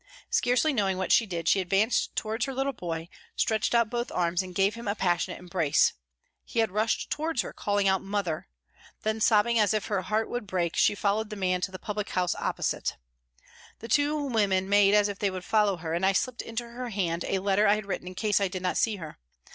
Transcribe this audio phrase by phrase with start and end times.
[0.31, 4.41] Scarcely knowing what she did, she advanced towards her little boy, stretched out both arms
[4.41, 5.93] and gave him a passionate embrace.
[6.43, 8.47] He had rushed towards her calling out" Mother!"
[9.03, 12.09] Then, sobbing as if her heart would break, she followed the man to the public
[12.09, 12.97] house opposite.
[13.77, 16.89] The two women made as if they would follow her, and I slipped into her
[16.89, 19.19] hand a letter I had written in case I did not see her.